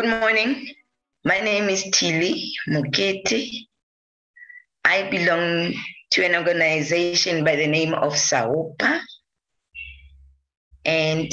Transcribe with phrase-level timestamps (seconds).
[0.00, 0.66] Good morning.
[1.26, 3.66] My name is Thilly Mokete.
[4.82, 5.74] I belong
[6.12, 9.02] to an organization by the name of SAOPA.
[10.86, 11.30] And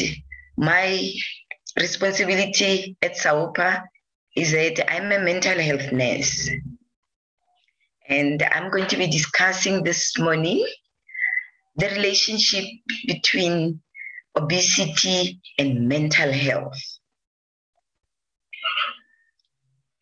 [0.58, 1.14] my
[1.80, 3.84] responsibility at SAOPA
[4.36, 6.50] is that I'm a mental health nurse.
[8.10, 10.68] And I'm going to be discussing this morning
[11.78, 12.66] the relationship
[13.08, 13.80] between
[14.36, 16.82] obesity and mental health.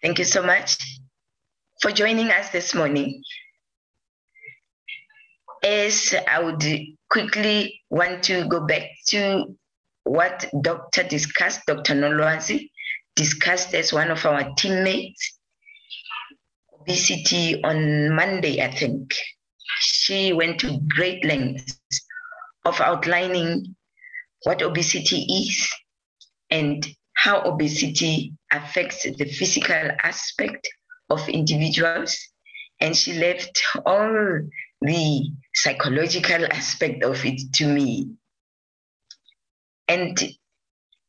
[0.01, 0.77] Thank you so much
[1.81, 3.21] for joining us this morning.
[5.63, 6.63] As I would
[7.09, 9.55] quickly want to go back to
[10.03, 11.03] what Dr.
[11.03, 11.95] discussed, Dr.
[11.95, 12.69] Noloazi
[13.15, 15.39] discussed as one of our teammates,
[16.79, 19.13] obesity on Monday, I think.
[19.79, 21.79] She went to great lengths
[22.65, 23.75] of outlining
[24.43, 25.69] what obesity is
[26.51, 30.67] and how obesity affects the physical aspect
[31.09, 32.17] of individuals.
[32.79, 34.41] And she left all
[34.81, 38.09] the psychological aspect of it to me.
[39.87, 40.17] And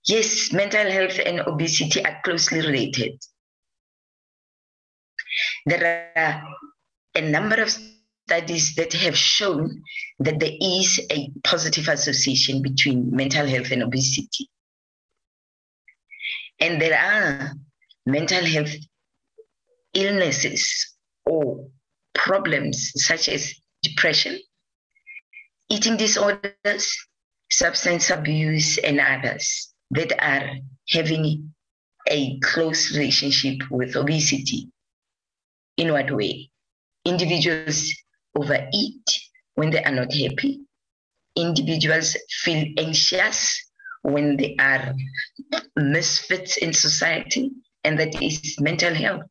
[0.05, 3.21] yes, mental health and obesity are closely related.
[5.67, 6.43] There are
[7.15, 7.71] a number of
[8.27, 9.83] studies that have shown
[10.19, 14.49] that there is a positive association between mental health and obesity.
[16.61, 17.53] And there are
[18.07, 18.75] mental health
[19.95, 21.69] illnesses or
[22.15, 24.39] problems such as depression,
[25.69, 26.97] eating disorders,
[27.51, 30.51] substance abuse, and others that are
[30.91, 31.53] having
[32.09, 34.69] a close relationship with obesity.
[35.77, 36.51] In what way?
[37.05, 37.93] Individuals
[38.35, 39.21] overeat
[39.55, 40.61] when they are not happy.
[41.37, 43.66] Individuals feel anxious
[44.07, 44.95] when they are
[45.75, 47.51] misfits in society,
[47.83, 49.23] and that is mental health.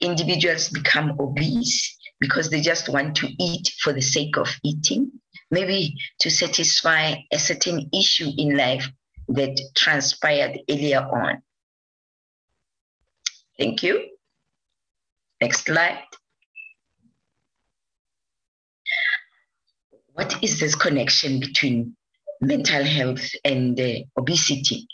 [0.00, 5.10] Individuals become obese because they just want to eat for the sake of eating,
[5.50, 8.88] maybe to satisfy a certain issue in life
[9.28, 11.42] that transpired earlier on.
[13.58, 14.10] Thank you.
[15.40, 16.04] Next slide.
[20.12, 21.96] What is this connection between
[22.42, 24.86] mental health and uh, obesity.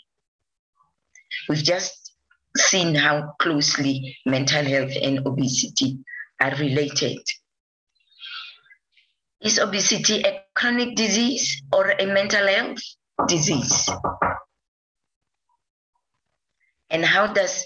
[1.49, 2.13] We've just
[2.55, 5.97] seen how closely mental health and obesity
[6.39, 7.19] are related.
[9.41, 12.79] Is obesity a chronic disease or a mental health
[13.27, 13.89] disease?
[16.91, 17.65] And how does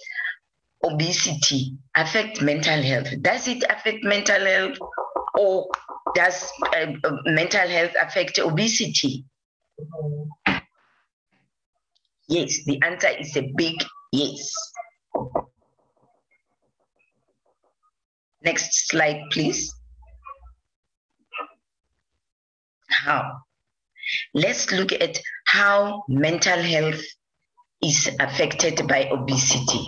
[0.84, 3.10] obesity affect mental health?
[3.22, 4.78] Does it affect mental health
[5.38, 5.68] or
[6.16, 6.86] does uh,
[7.26, 9.26] mental health affect obesity?
[12.28, 13.76] Yes, the answer is a big
[14.12, 14.52] yes.
[18.44, 19.74] Next slide, please.
[22.90, 23.42] How?
[24.34, 27.02] Let's look at how mental health
[27.84, 29.86] is affected by obesity.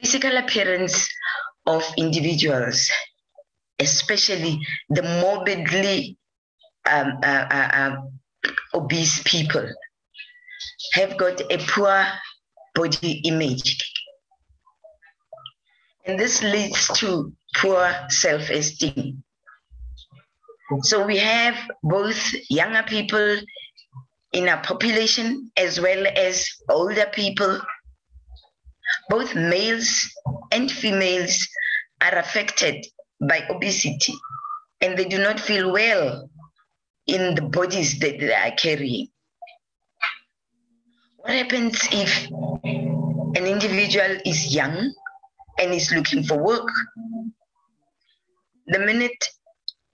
[0.00, 1.08] Physical appearance
[1.66, 2.90] of individuals
[3.80, 4.60] especially
[4.90, 6.16] the morbidly
[6.88, 7.96] um, uh, uh, uh,
[8.74, 9.68] obese people,
[10.92, 12.06] have got a poor
[12.74, 13.92] body image.
[16.06, 19.22] And this leads to poor self esteem.
[20.82, 23.38] So we have both younger people
[24.32, 27.60] in our population as well as older people.
[29.08, 30.08] Both males
[30.52, 31.46] and females
[32.00, 32.86] are affected
[33.20, 34.14] by obesity
[34.80, 36.30] and they do not feel well
[37.06, 39.08] in the bodies that they are carrying.
[41.16, 42.30] What happens if
[42.64, 44.94] an individual is young
[45.58, 46.68] and is looking for work?
[48.68, 49.28] The minute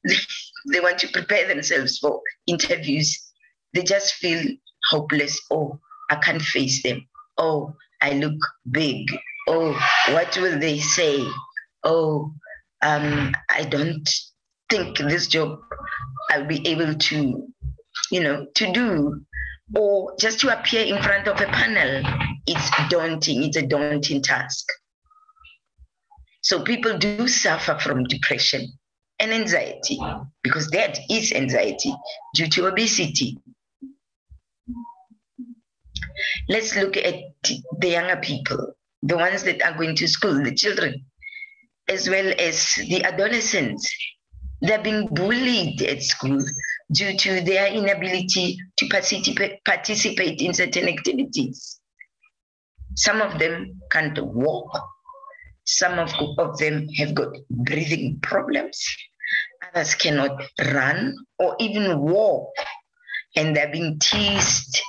[0.73, 3.33] they want to prepare themselves for interviews,
[3.75, 4.43] they just feel
[4.91, 5.41] hopeless.
[5.51, 5.81] Oh,
[6.11, 7.07] I can't face them.
[7.39, 8.39] Oh, I look
[8.71, 9.07] big.
[9.49, 9.73] Oh,
[10.11, 11.27] what will they say?
[11.83, 12.33] Oh,
[12.87, 14.09] um, I don't
[14.71, 15.59] think this job
[16.31, 17.49] I'll be able to,
[18.11, 19.21] you know, to do.
[19.75, 22.03] Or just to appear in front of a panel,
[22.47, 24.65] it's daunting, it's a daunting task.
[26.43, 28.69] So people do suffer from depression
[29.19, 29.99] and anxiety
[30.45, 31.93] because that is anxiety
[32.37, 33.37] due to obesity.
[36.49, 37.17] Let's look at
[37.81, 41.05] the younger people, the ones that are going to school, the children
[41.89, 43.89] as well as the adolescents.
[44.63, 46.43] they're being bullied at school
[46.93, 51.79] due to their inability to participate, participate in certain activities.
[52.95, 54.71] Some of them can't walk.
[55.65, 58.83] Some of, of them have got breathing problems.
[59.63, 60.41] Others cannot
[60.73, 62.53] run or even walk.
[63.37, 64.81] And they're being teased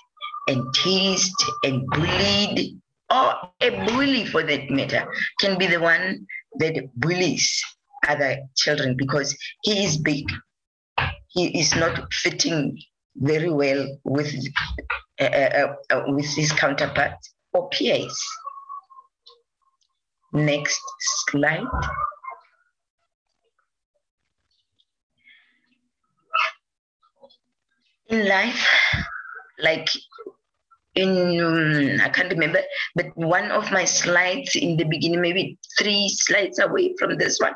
[0.47, 2.79] and teased and bullied.
[3.09, 5.05] Or a bully, for that matter,
[5.39, 6.25] can be the one
[6.59, 7.61] that bullies
[8.07, 10.25] other children because he is big.
[11.29, 12.77] He is not fitting
[13.15, 14.33] very well with
[15.19, 17.13] uh, uh, uh, with his counterpart
[17.53, 18.17] or peers.
[20.33, 20.81] Next
[21.29, 21.65] slide.
[28.09, 28.69] In life,
[29.59, 29.89] like
[30.97, 32.61] in um, I can't remember,
[32.95, 37.53] but one of my slides in the beginning, maybe three slides away from this one,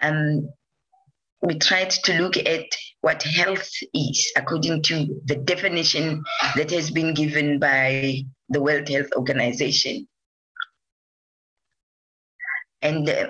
[0.00, 0.48] um,
[1.42, 2.66] we tried to look at
[3.00, 6.22] what health is according to the definition
[6.54, 10.06] that has been given by the World Health Organization.
[12.82, 13.28] And uh,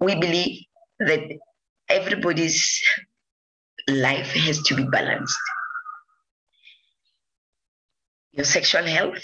[0.00, 0.64] we believe
[0.98, 1.20] that
[1.88, 2.82] everybody's
[3.88, 5.38] life has to be balanced.
[8.36, 9.22] Your sexual health,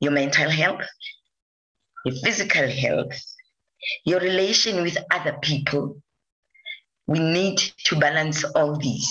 [0.00, 0.82] your mental health,
[2.04, 3.18] your physical health,
[4.04, 6.00] your relation with other people.
[7.06, 9.10] We need to balance all these.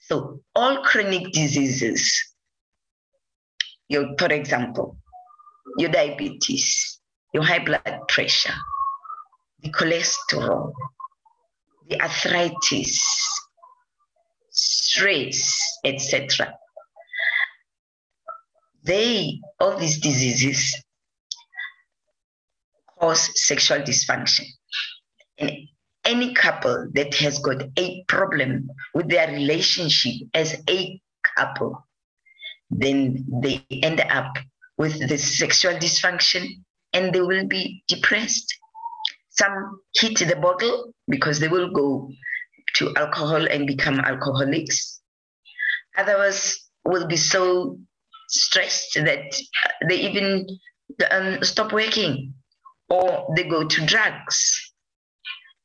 [0.00, 2.12] So all chronic diseases,
[3.88, 4.96] your, for example,
[5.78, 6.98] your diabetes,
[7.32, 8.54] your high blood pressure,
[9.62, 10.72] the cholesterol,
[11.88, 13.00] the arthritis,
[14.60, 16.54] stress, etc.
[18.82, 20.82] They, all these diseases
[22.98, 24.44] cause sexual dysfunction.
[25.38, 25.50] And
[26.04, 31.00] any couple that has got a problem with their relationship as a
[31.36, 31.86] couple,
[32.70, 34.36] then they end up
[34.76, 36.46] with the sexual dysfunction
[36.92, 38.54] and they will be depressed.
[39.30, 42.10] Some hit the bottle because they will go
[42.80, 45.00] to alcohol and become alcoholics.
[45.98, 47.78] Others will be so
[48.28, 49.38] stressed that
[49.86, 50.46] they even
[51.10, 52.32] um, stop working
[52.88, 54.72] or they go to drugs.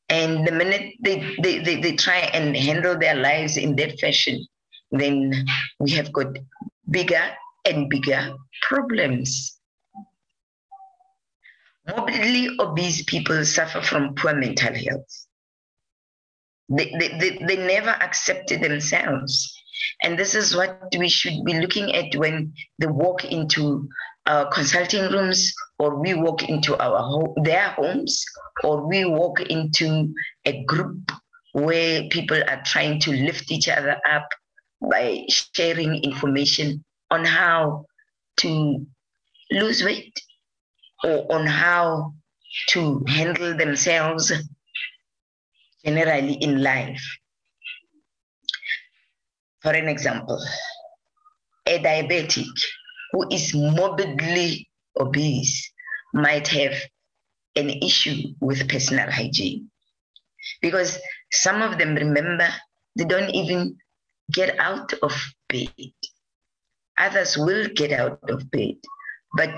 [0.10, 4.46] And the minute they, they, they, they try and handle their lives in that fashion,
[4.92, 5.32] then
[5.80, 6.38] we have got
[6.92, 7.32] bigger
[7.64, 9.58] and bigger problems.
[11.88, 15.26] Morbidly obese people suffer from poor mental health.
[16.70, 19.54] They, they, they, never accepted themselves.
[20.02, 23.88] And this is what we should be looking at when they walk into
[24.26, 28.26] uh, consulting rooms or we walk into our their homes
[28.64, 30.12] or we walk into
[30.46, 31.12] a group
[31.54, 34.28] where people are trying to lift each other up
[34.82, 37.86] by sharing information on how
[38.38, 38.86] to
[39.52, 40.20] lose weight
[41.04, 42.14] or on how
[42.70, 44.32] to handle themselves
[45.86, 47.02] generally in life.
[49.62, 50.40] For an example,
[51.68, 52.50] a diabetic
[53.12, 54.68] who is morbidly
[55.00, 55.72] obese
[56.14, 56.74] might have
[57.56, 59.70] an issue with personal hygiene.
[60.62, 61.00] Because
[61.32, 62.48] some of them, remember,
[62.96, 63.78] they don't even
[64.32, 65.14] get out of
[65.50, 65.70] bed.
[66.98, 68.76] Others will get out of bed,
[69.36, 69.50] but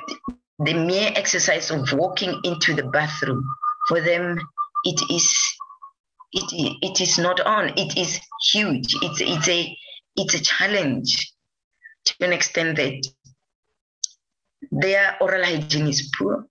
[0.60, 3.43] the mere exercise of walking into the bathroom,
[3.88, 4.39] for them,
[4.86, 5.57] it is
[6.34, 7.69] it, it is not on.
[7.77, 8.19] It is
[8.51, 8.96] huge.
[9.01, 9.77] It's it's a
[10.15, 11.31] it's a challenge
[12.05, 13.07] to an extent that
[14.72, 16.46] their oral hygiene is poor.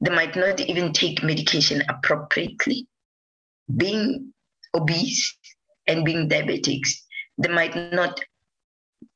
[0.00, 2.86] They might not even take medication appropriately.
[3.76, 4.32] Being
[4.74, 5.36] obese
[5.86, 6.90] and being diabetics,
[7.38, 8.20] they might not,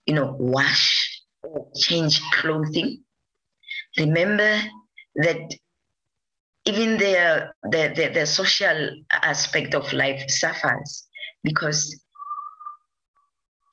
[0.07, 3.03] you know, wash or change clothing.
[3.99, 4.61] Remember
[5.17, 5.55] that
[6.67, 11.07] even their, their, their, their social aspect of life suffers
[11.43, 12.01] because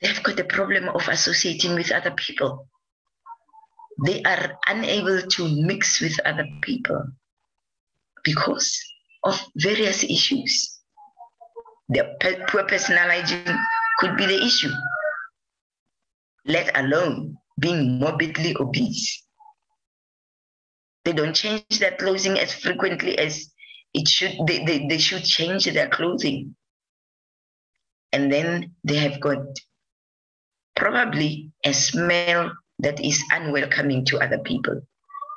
[0.01, 2.67] they've got the problem of associating with other people
[4.05, 7.03] they are unable to mix with other people
[8.23, 8.79] because
[9.23, 10.79] of various issues.
[11.89, 12.15] Their
[12.47, 13.57] poor personal hygiene
[13.99, 14.71] could be the issue,
[16.45, 19.23] let alone being morbidly obese.
[21.03, 23.51] They don't change their clothing as frequently as
[23.93, 26.55] it should, they, they, they should change their clothing.
[28.13, 29.39] And then they have got
[30.75, 34.81] probably a smell that is unwelcoming to other people.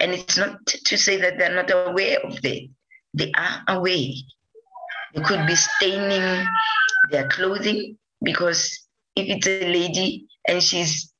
[0.00, 2.68] And it's not to say that they're not aware of that.
[3.14, 4.08] They are aware.
[5.14, 6.46] They could be staining
[7.10, 11.12] their clothing because if it's a lady and she's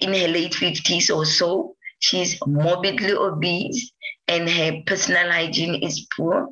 [0.00, 3.92] in her late 50s or so, she's morbidly obese
[4.28, 6.48] and her personal hygiene is poor,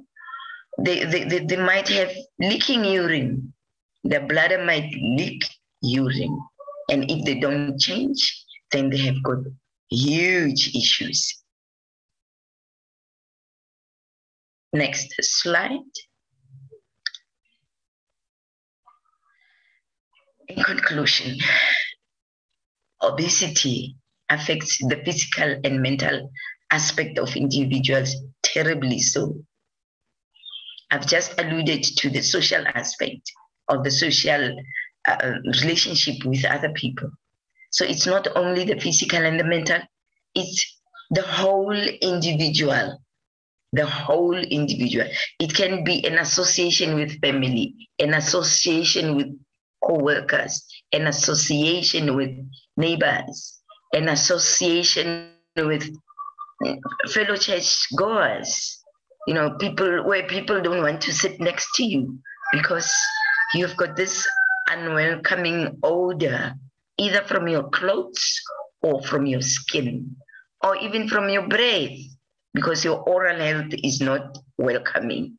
[0.79, 3.53] they, they, they, they might have leaking urine.
[4.05, 5.45] The bladder might leak
[5.83, 6.39] urine.
[6.91, 9.39] And if they don't change, then they have got
[9.91, 11.43] huge issues.
[14.73, 15.81] Next slide.
[20.49, 21.39] In conclusion,
[23.03, 23.97] obesity
[24.31, 26.31] affects the physical and mental
[26.71, 29.37] aspect of individuals terribly so.
[30.91, 33.31] I've just alluded to the social aspect
[33.69, 34.57] of the social
[35.07, 35.33] uh,
[35.63, 37.11] relationship with other people.
[37.71, 39.81] So it's not only the physical and the mental,
[40.35, 43.01] it's the whole individual.
[43.73, 45.07] The whole individual.
[45.39, 49.29] It can be an association with family, an association with
[49.85, 52.31] co-workers, an association with
[52.77, 53.60] neighbors,
[53.93, 55.89] an association with
[56.65, 56.77] eh,
[57.09, 58.83] fellow church goers,
[59.27, 62.19] you know, people where people don't want to sit next to you
[62.53, 62.91] because
[63.55, 64.27] you've got this
[64.71, 66.55] unwelcoming odor,
[66.99, 68.41] either from your clothes
[68.83, 70.17] or from your skin,
[70.63, 71.99] or even from your breath,
[72.55, 75.37] because your oral health is not welcoming.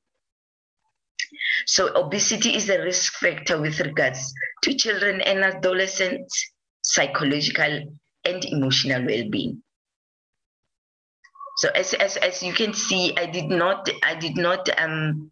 [1.66, 7.84] So, obesity is a risk factor with regards to children and adolescents, psychological
[8.26, 9.62] and emotional well being.
[11.58, 15.32] So as, as, as you can see, I did not I did not um,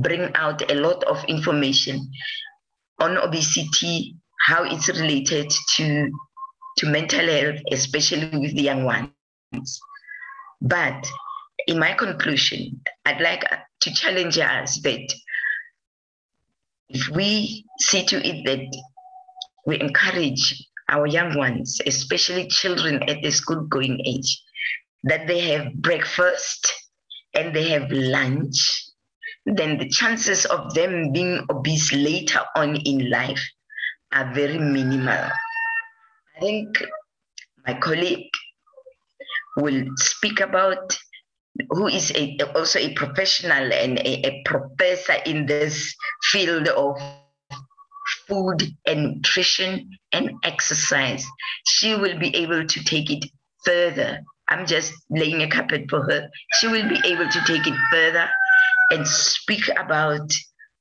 [0.00, 2.10] bring out a lot of information
[2.98, 4.16] on obesity,
[4.46, 6.10] how it's related to
[6.78, 9.80] to mental health, especially with the young ones.
[10.60, 11.06] But
[11.66, 13.44] in my conclusion, I'd like
[13.80, 15.14] to challenge us that
[16.88, 18.82] if we see to it that
[19.66, 24.40] we encourage our young ones, especially children at the school going age,
[25.04, 26.72] that they have breakfast
[27.34, 28.84] and they have lunch,
[29.46, 33.42] then the chances of them being obese later on in life
[34.12, 35.30] are very minimal.
[36.36, 36.68] I think
[37.66, 38.30] my colleague
[39.56, 40.96] will speak about
[41.70, 45.94] who is a, also a professional and a, a professor in this
[46.30, 46.96] field of
[48.32, 51.26] food and nutrition and exercise.
[51.66, 53.26] She will be able to take it
[53.64, 54.20] further
[54.52, 56.28] I'm just laying a carpet for her.
[56.54, 58.28] She will be able to take it further
[58.90, 60.30] and speak about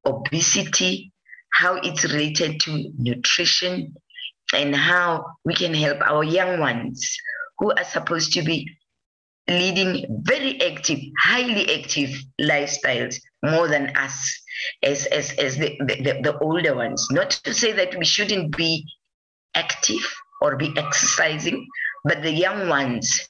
[0.06, 1.14] obesity,
[1.54, 3.96] how it's related to nutrition,
[4.54, 7.16] and how we can help our young ones
[7.60, 8.68] who are supposed to be
[9.48, 14.42] leading very active, highly active lifestyles more than us
[14.84, 17.08] as, as, as the, the, the older ones.
[17.12, 18.86] Not to say that we shouldn't be
[19.56, 20.06] active
[20.42, 21.68] or be exercising,
[22.04, 23.28] but the young ones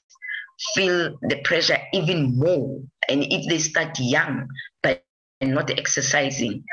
[0.76, 2.82] feel the pressure even more.
[3.10, 4.48] And if they start young
[4.84, 5.04] but
[5.42, 6.64] not exercising,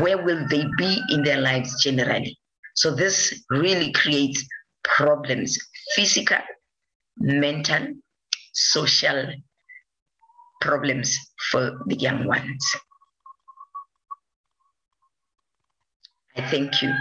[0.00, 2.38] where will they be in their lives generally?
[2.74, 4.44] So this really creates
[4.84, 5.58] problems
[5.94, 6.38] physical,
[7.18, 7.94] mental,
[8.52, 9.26] social
[10.60, 11.16] problems
[11.50, 12.64] for the young ones.
[16.36, 16.92] I thank you.